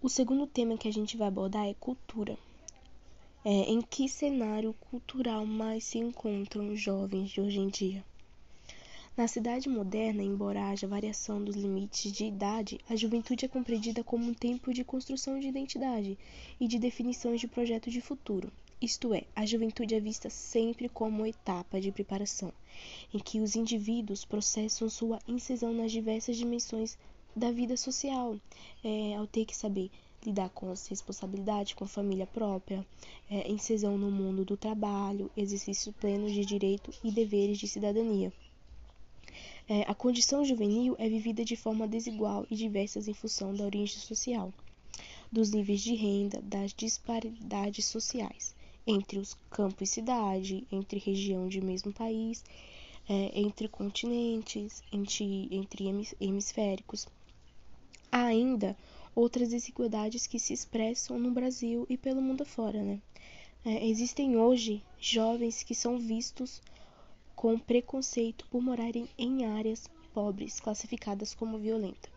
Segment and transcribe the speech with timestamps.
[0.00, 2.38] O segundo tema que a gente vai abordar é cultura.
[3.44, 8.04] É, em que cenário cultural mais se encontram os jovens de hoje em dia?
[9.16, 14.24] Na cidade moderna, embora haja variação dos limites de idade, a juventude é compreendida como
[14.24, 16.16] um tempo de construção de identidade
[16.60, 18.52] e de definições de projeto de futuro.
[18.80, 22.52] Isto é, a juventude é vista sempre como etapa de preparação,
[23.12, 26.96] em que os indivíduos processam sua inserção nas diversas dimensões
[27.38, 28.36] da vida social,
[28.84, 29.90] é, ao ter que saber
[30.26, 32.84] lidar com as responsabilidades com a família própria,
[33.30, 38.32] é, inserção no mundo do trabalho, exercício pleno de direito e deveres de cidadania.
[39.68, 43.98] É, a condição juvenil é vivida de forma desigual e diversas em função da origem
[43.98, 44.52] social,
[45.30, 48.54] dos níveis de renda, das disparidades sociais
[48.88, 52.42] entre os campos e cidade, entre região de mesmo país,
[53.06, 55.84] é, entre continentes, entre, entre
[56.18, 57.06] hemisféricos.
[58.18, 58.76] Há ainda
[59.14, 63.00] outras desigualdades que se expressam no Brasil e pelo mundo afora, né?
[63.64, 66.60] É, existem hoje jovens que são vistos
[67.36, 72.08] com preconceito por morarem em áreas pobres, classificadas como violenta.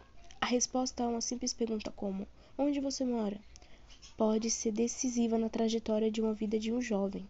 [0.42, 3.40] A resposta a uma simples pergunta como: Onde você mora?
[4.18, 7.30] pode ser decisiva na trajetória de uma vida de um jovem.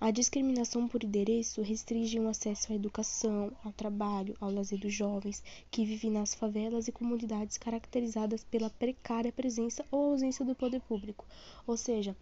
[0.00, 5.42] A discriminação por endereço restringe o acesso à educação, ao trabalho, ao lazer dos jovens
[5.70, 11.24] que vivem nas favelas e comunidades caracterizadas pela precária presença ou ausência do poder público.
[11.66, 12.16] Ou seja,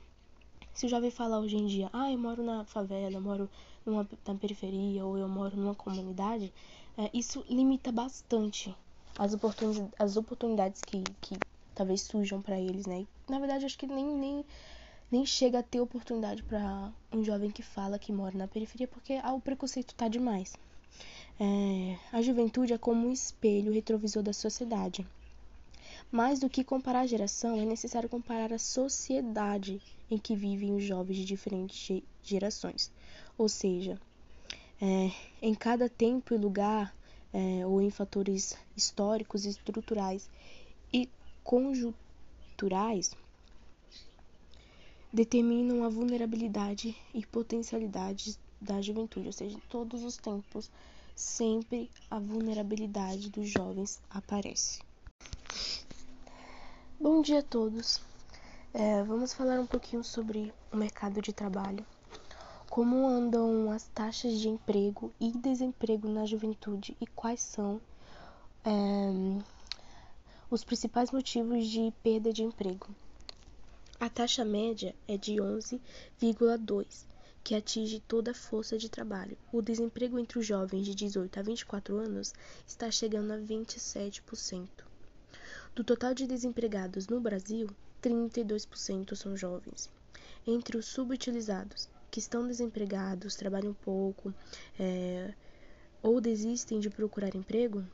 [0.72, 3.50] se o jovem falar hoje em dia, ah, eu moro na favela, eu moro
[3.84, 6.52] numa, na periferia ou eu moro numa comunidade,
[6.96, 8.74] é, isso limita bastante
[9.18, 11.36] as, oportun as oportunidades que, que
[11.74, 13.06] talvez surjam para eles, né?
[13.28, 14.44] Na verdade, acho que nem, nem,
[15.12, 19.20] nem chega a ter oportunidade para um jovem que fala que mora na periferia, porque
[19.22, 20.54] ah, o preconceito tá demais.
[21.38, 25.06] É, a juventude é como um espelho retrovisor da sociedade.
[26.10, 30.82] Mais do que comparar a geração, é necessário comparar a sociedade em que vivem os
[30.82, 32.90] jovens de diferentes gerações.
[33.36, 34.00] Ou seja,
[34.80, 35.10] é,
[35.42, 36.94] em cada tempo e lugar,
[37.34, 40.28] é, ou em fatores históricos, estruturais
[40.90, 41.08] e
[41.44, 43.14] conjunturais,
[45.12, 50.70] determinam a vulnerabilidade e potencialidade da juventude, ou seja, todos os tempos,
[51.14, 54.80] sempre a vulnerabilidade dos jovens aparece.
[56.98, 58.00] Bom dia a todos.
[58.72, 61.84] É, vamos falar um pouquinho sobre o mercado de trabalho,
[62.70, 67.82] como andam as taxas de emprego e desemprego na juventude e quais são
[68.64, 68.70] é,
[70.50, 72.88] os principais motivos de perda de emprego.
[74.02, 77.06] A taxa média é de 11,2,
[77.44, 79.38] que atinge toda a força de trabalho.
[79.52, 82.34] O desemprego entre os jovens de 18 a 24 anos
[82.66, 84.68] está chegando a 27%.
[85.72, 87.68] Do total de desempregados no Brasil,
[88.02, 89.88] 32% são jovens.
[90.44, 94.34] Entre os subutilizados, que estão desempregados, trabalham pouco
[94.80, 95.32] é,
[96.02, 97.86] ou desistem de procurar emprego,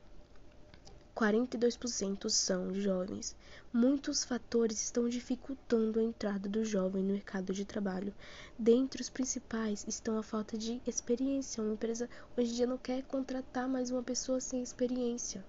[1.18, 3.34] 42% são jovens.
[3.72, 8.14] Muitos fatores estão dificultando a entrada do jovem no mercado de trabalho.
[8.56, 11.60] Dentre os principais estão a falta de experiência.
[11.60, 15.44] Uma empresa hoje em dia não quer contratar mais uma pessoa sem experiência.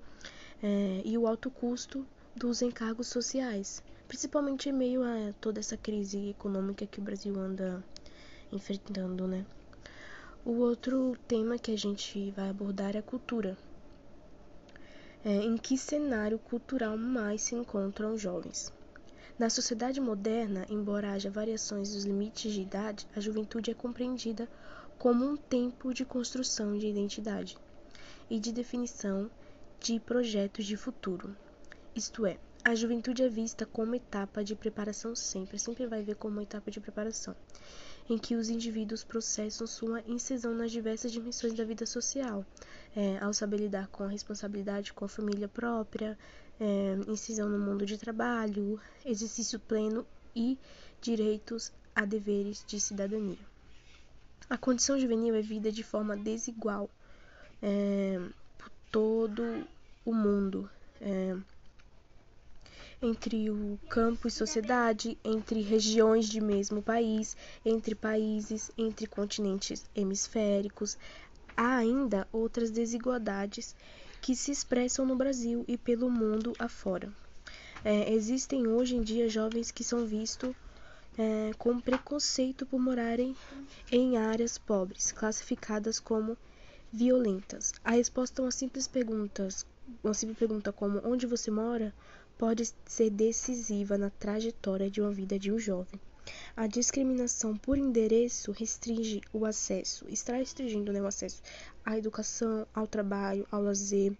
[0.63, 2.03] É, e o alto custo
[2.36, 7.84] dos encargos sociais, principalmente em meio a toda essa crise econômica que o Brasil anda
[8.51, 9.46] enfrentando, né?
[10.44, 13.56] O outro tema que a gente vai abordar é a cultura.
[15.22, 18.72] É, em que cenário cultural mais se encontram os jovens?
[19.38, 24.47] Na sociedade moderna, embora haja variações dos limites de idade, a juventude é compreendida
[24.97, 27.57] como um tempo de construção de identidade
[28.30, 29.30] e de definição
[29.81, 31.36] de projetos de futuro.
[31.94, 36.41] Isto é, a juventude é vista como etapa de preparação sempre, sempre vai ver como
[36.41, 37.36] etapa de preparação,
[38.09, 42.44] em que os indivíduos processam sua inserção nas diversas dimensões da vida social,
[42.96, 46.18] é, ao saber lidar com a responsabilidade com a família própria,
[46.59, 50.06] é, incisão no mundo de trabalho, exercício pleno
[50.36, 50.57] e
[51.00, 53.38] direitos a deveres de cidadania.
[54.50, 56.89] A condição juvenil é vida de forma desigual
[57.62, 58.19] é,
[58.57, 59.68] por todo
[60.04, 60.69] o mundo.
[61.00, 61.38] É,
[63.01, 70.98] entre o campo e sociedade, entre regiões de mesmo país, entre países, entre continentes hemisféricos.
[71.56, 73.75] Há ainda outras desigualdades
[74.22, 77.12] que se expressam no Brasil e pelo mundo afora.
[77.84, 80.54] É, existem hoje em dia jovens que são vistos
[81.18, 83.36] é, com preconceito por morarem
[83.92, 86.38] em áreas pobres, classificadas como
[86.92, 87.74] violentas.
[87.84, 89.48] A resposta a uma simples pergunta,
[90.04, 91.94] uma simples pergunta como onde você mora,
[92.39, 96.00] pode ser decisiva na trajetória de uma vida de um jovem.
[96.56, 101.41] A discriminação por endereço restringe o acesso, está restringindo né, o acesso
[101.86, 104.15] à educação, ao trabalho, ao lazer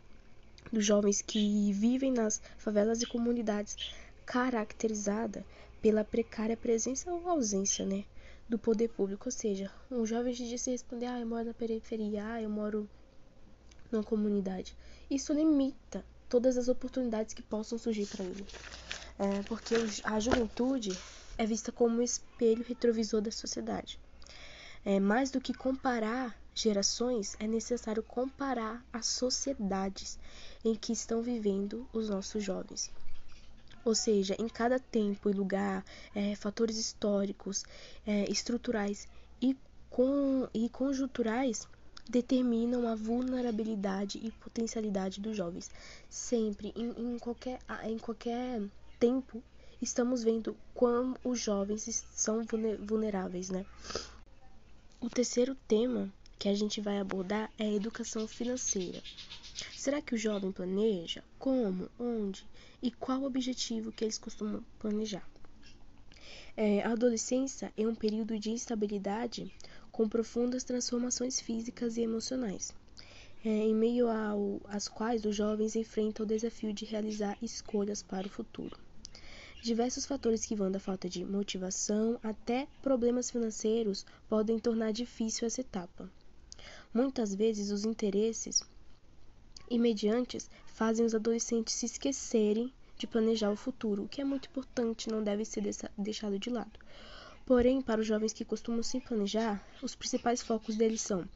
[0.70, 3.78] dos jovens que vivem nas favelas e comunidades
[4.26, 5.46] caracterizada
[5.82, 8.04] pela precária presença ou ausência, né,
[8.50, 12.26] do poder público, ou seja, um jovem de se responder, ah, eu moro na periferia,
[12.26, 12.90] ah, eu moro
[13.90, 14.76] numa comunidade.
[15.10, 18.46] Isso limita todas as oportunidades que possam surgir para ele.
[19.18, 20.98] É, porque a juventude
[21.38, 24.00] é vista como um espelho retrovisor da sociedade.
[24.86, 30.20] É, mais do que comparar gerações, é necessário comparar as sociedades
[30.64, 32.92] em que estão vivendo os nossos jovens.
[33.84, 35.84] Ou seja, em cada tempo e lugar,
[36.14, 37.64] é, fatores históricos,
[38.06, 39.08] é, estruturais
[39.42, 39.58] e,
[39.90, 41.68] com, e conjunturais
[42.10, 45.70] determinam a vulnerabilidade e potencialidade dos jovens.
[46.10, 48.64] Sempre, em, em, qualquer, em qualquer
[49.00, 49.44] tempo,
[49.80, 52.44] estamos vendo como os jovens são
[52.80, 53.64] vulneráveis, né?
[55.00, 59.02] O terceiro tema que a gente vai abordar é a educação financeira.
[59.78, 61.24] Será que o jovem planeja?
[61.38, 61.90] Como?
[62.00, 62.46] Onde?
[62.82, 65.30] E qual o objetivo que eles costumam planejar?
[66.58, 69.54] É, a adolescência é um período de instabilidade
[70.00, 72.74] com profundas transformações físicas e emocionais,
[73.44, 74.08] é, em meio
[74.70, 78.78] às quais os jovens enfrentam o desafio de realizar escolhas para o futuro.
[79.62, 85.60] Diversos fatores que vão da falta de motivação até problemas financeiros podem tornar difícil essa
[85.60, 86.10] etapa.
[86.94, 88.64] Muitas vezes, os interesses
[89.70, 95.10] imediatos fazem os adolescentes se esquecerem de planejar o futuro, o que é muito importante,
[95.10, 95.62] não deve ser
[95.98, 96.80] deixado de lado.
[97.50, 101.28] Porém, para os jovens que costumam se planejar, os principais focos deles são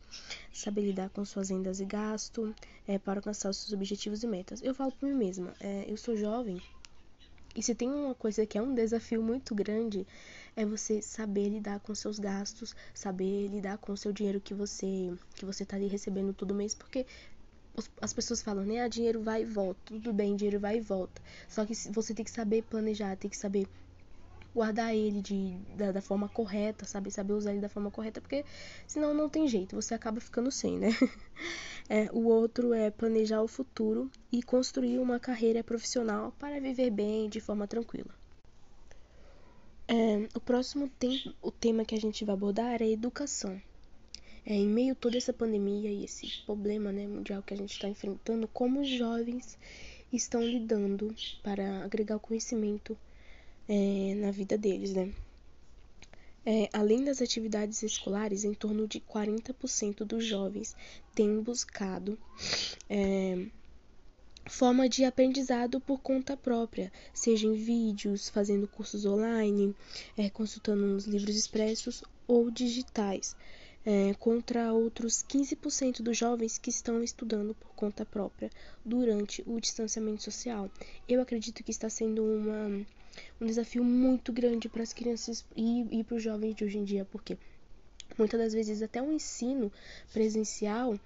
[0.53, 2.53] saber lidar com suas rendas e gasto,
[2.87, 4.61] é, para alcançar os seus objetivos e metas.
[4.61, 6.61] Eu falo por mim mesma, é, eu sou jovem
[7.55, 10.05] e se tem uma coisa que é um desafio muito grande,
[10.55, 15.11] é você saber lidar com seus gastos, saber lidar com o seu dinheiro que você
[15.33, 17.07] que você tá ali recebendo todo mês, porque
[17.99, 21.19] as pessoas falam, né, ah, dinheiro vai e volta, tudo bem, dinheiro vai e volta.
[21.49, 23.67] Só que você tem que saber planejar, tem que saber
[24.53, 27.09] guardar ele de, da, da, forma correta, sabe?
[27.11, 28.45] Saber usar ele da forma correta, porque
[28.85, 30.89] senão não tem jeito, você acaba ficando sem, né?
[31.89, 37.27] É, o outro é planejar o futuro e construir uma carreira profissional para viver bem
[37.27, 38.15] de forma tranquila.
[39.85, 43.61] É, o próximo tem, o tema que a gente vai abordar é educação.
[44.45, 47.73] É, em meio a toda essa pandemia e esse problema né, mundial que a gente
[47.73, 49.57] está enfrentando, como os jovens
[50.11, 51.13] estão lidando
[51.43, 52.97] para agregar o conhecimento
[53.67, 55.11] é, na vida deles, né?
[56.45, 60.75] É, além das atividades escolares, em torno de 40% dos jovens
[61.15, 62.19] têm buscado
[62.89, 63.45] é,
[64.45, 69.73] forma de aprendizado por conta própria, seja em vídeos, fazendo cursos online,
[70.17, 73.37] é, consultando uns livros expressos ou digitais,
[73.85, 78.49] é, contra outros 15% dos jovens que estão estudando por conta própria
[78.83, 80.69] durante o distanciamento social.
[81.07, 82.85] Eu acredito que está sendo uma
[83.39, 86.83] um desafio muito grande para as crianças e, e para os jovens de hoje em
[86.83, 87.37] dia, porque
[88.17, 89.71] muitas das vezes até o ensino
[90.11, 90.99] presencial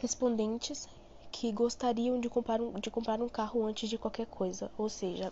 [0.00, 0.88] respondentes
[1.30, 4.70] que gostariam de comprar um, de comprar um carro antes de qualquer coisa.
[4.78, 5.30] Ou seja,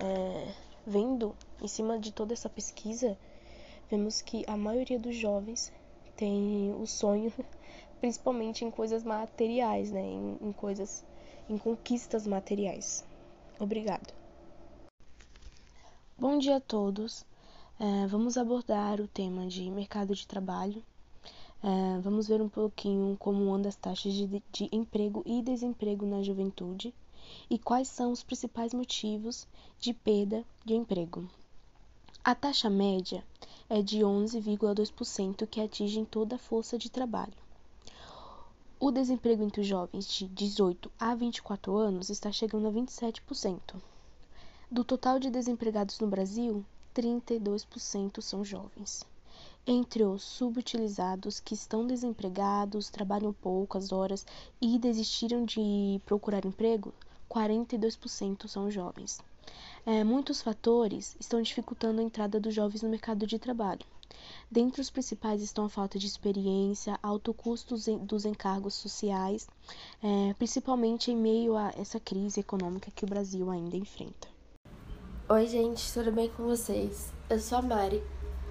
[0.00, 0.54] é,
[0.86, 3.16] vendo em cima de toda essa pesquisa,
[3.90, 5.72] vemos que a maioria dos jovens
[6.16, 7.32] tem o sonho,
[8.00, 10.02] principalmente em coisas materiais, né?
[10.02, 11.04] Em, em coisas,
[11.48, 13.04] em conquistas materiais.
[13.58, 14.12] Obrigado.
[16.18, 17.24] Bom dia a todos.
[17.78, 20.82] É, vamos abordar o tema de mercado de trabalho.
[21.62, 26.22] É, vamos ver um pouquinho como andam as taxas de, de emprego e desemprego na
[26.22, 26.94] juventude
[27.50, 29.46] e quais são os principais motivos
[29.78, 31.28] de perda de emprego.
[32.24, 33.24] A taxa média
[33.68, 37.45] é de 11,2% que atinge toda a força de trabalho.
[38.78, 43.58] O desemprego entre os jovens de 18 a 24 anos está chegando a 27%.
[44.70, 46.62] Do total de desempregados no Brasil,
[46.94, 49.02] 32% são jovens.
[49.66, 54.26] Entre os subutilizados que estão desempregados, trabalham poucas horas
[54.60, 56.92] e desistiram de procurar emprego,
[57.30, 59.18] 42% são jovens.
[59.86, 63.86] É, muitos fatores estão dificultando a entrada dos jovens no mercado de trabalho.
[64.50, 69.48] Dentre os principais estão a falta de experiência, alto custo dos encargos sociais,
[70.02, 74.28] é, principalmente em meio a essa crise econômica que o Brasil ainda enfrenta.
[75.28, 77.12] Oi, gente, tudo bem com vocês?
[77.28, 78.02] Eu sou a Mari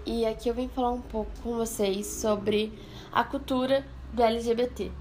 [0.05, 2.77] e aqui eu vim falar um pouco com vocês sobre
[3.12, 4.91] a cultura do LGBT.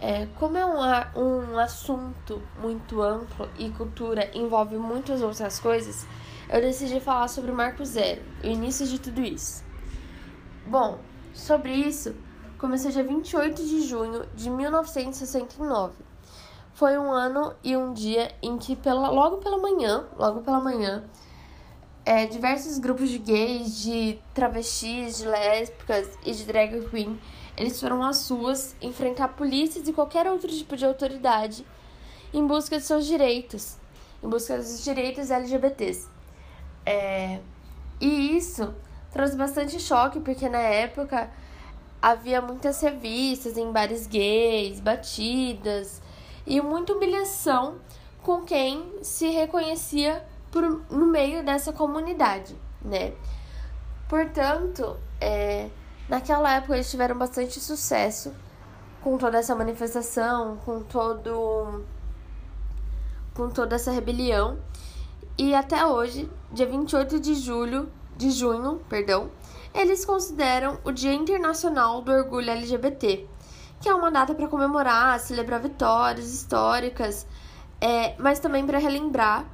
[0.00, 6.06] É, como é um, um assunto muito amplo e cultura envolve muitas outras coisas,
[6.48, 9.67] eu decidi falar sobre o Marco Zero, o início de tudo isso.
[10.68, 10.98] Bom,
[11.32, 12.14] sobre isso,
[12.58, 16.08] começou dia 28 de junho de 1969
[16.78, 21.02] foi um ano e um dia em que pela, logo pela manhã, logo pela manhã,
[22.04, 27.18] é, diversos grupos de gays, de travestis, de lésbicas e de drag queen,
[27.56, 31.66] eles foram às ruas enfrentar polícias e qualquer outro tipo de autoridade
[32.32, 33.76] em busca de seus direitos,
[34.22, 36.06] em busca dos direitos LGBTs.
[36.86, 37.40] É,
[38.00, 38.72] e isso
[39.12, 41.30] trouxe bastante choque, porque na época
[42.00, 46.00] havia muitas revistas em bares gays, batidas,
[46.46, 47.76] e muita humilhação
[48.22, 53.12] com quem se reconhecia por, no meio dessa comunidade, né?
[54.08, 55.68] Portanto, é,
[56.08, 58.32] naquela época eles tiveram bastante sucesso
[59.02, 61.84] com toda essa manifestação, com todo
[63.34, 64.58] com toda essa rebelião.
[65.36, 67.88] E até hoje, dia 28 de julho,
[68.18, 69.30] de junho, perdão,
[69.72, 73.24] eles consideram o Dia Internacional do Orgulho LGBT,
[73.80, 77.24] que é uma data para comemorar, celebrar vitórias históricas,
[77.80, 79.46] é, mas também para relembrar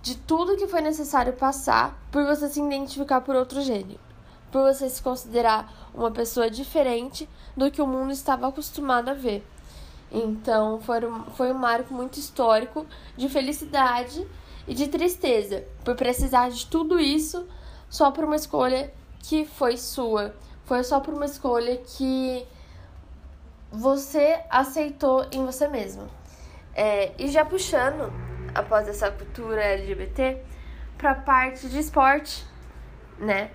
[0.00, 3.98] de tudo que foi necessário passar por você se identificar por outro gênero,
[4.52, 9.44] por você se considerar uma pessoa diferente do que o mundo estava acostumado a ver.
[10.12, 14.24] Então, foi um, foi um marco muito histórico de felicidade
[14.66, 17.46] e de tristeza, por precisar de tudo isso
[17.88, 20.34] só por uma escolha que foi sua.
[20.64, 22.46] Foi só por uma escolha que
[23.70, 26.08] você aceitou em você mesmo.
[26.74, 28.12] É, e já puxando,
[28.54, 30.42] após essa cultura LGBT,
[30.98, 32.44] para a parte de esporte,
[33.18, 33.50] né?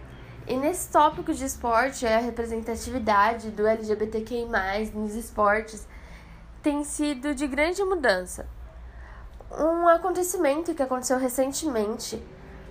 [0.47, 4.47] E nesse tópico de esporte, a representatividade do LGBTQI+,
[4.93, 5.87] nos esportes,
[6.63, 8.47] tem sido de grande mudança.
[9.57, 12.21] Um acontecimento que aconteceu recentemente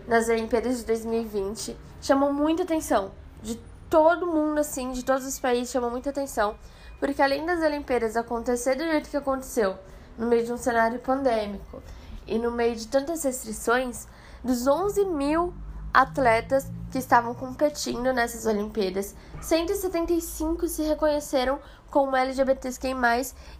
[0.06, 3.10] nas Olimpíadas de 2020 chamou muita atenção.
[3.42, 3.56] De
[3.88, 6.56] todo mundo, assim, de todos os países, chamou muita atenção
[7.00, 9.76] porque além das Olimpíadas acontecer do jeito que aconteceu,
[10.18, 11.82] no meio de um cenário pandêmico
[12.26, 14.06] e no meio de tantas restrições,
[14.44, 15.54] dos 11 mil
[15.92, 21.58] atletas que estavam competindo nessas Olimpíadas, 175 se reconheceram
[21.90, 22.94] como LGBTQI+,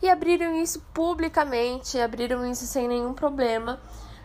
[0.03, 3.81] e abriram isso publicamente, abriram isso sem nenhum problema,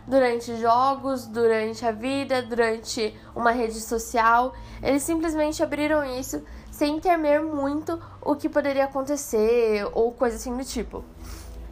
[0.06, 4.54] durante jogos, durante a vida, durante uma rede social.
[4.82, 10.64] Eles simplesmente abriram isso sem temer muito o que poderia acontecer ou coisa assim do
[10.64, 11.04] tipo.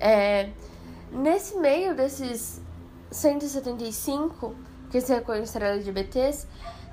[0.01, 0.51] É,
[1.13, 2.61] nesse meio desses
[3.11, 4.55] 175
[4.95, 6.47] que se reconheceram LGBTs,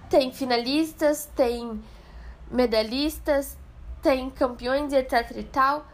[0.09, 1.79] tem finalistas, tem
[2.49, 3.55] medalhistas,
[4.01, 5.85] tem campeões etc e tal,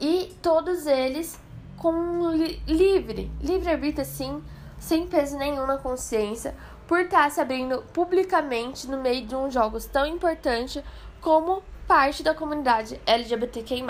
[0.00, 1.38] e todos eles
[1.76, 4.42] com li livre, livre-arbítrio assim,
[4.78, 6.54] sem peso nenhum na consciência,
[6.88, 10.82] por estar se abrindo publicamente no meio de um jogos tão importante
[11.20, 13.84] como parte da comunidade LGBTQI+.